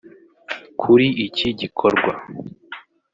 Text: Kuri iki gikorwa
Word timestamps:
Kuri 0.81 1.07
iki 1.25 1.47
gikorwa 1.59 2.13